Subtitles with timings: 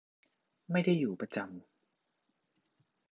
[0.71, 2.99] ไม่ได้อยู่ประจำ